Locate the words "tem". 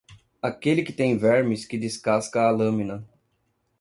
0.91-1.15